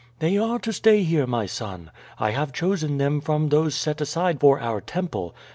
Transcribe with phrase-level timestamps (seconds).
[0.17, 1.91] "They are to stay here, my son.
[2.17, 5.35] I have chosen them from those set aside for our temple.